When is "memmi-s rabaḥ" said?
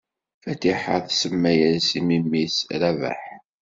2.07-3.21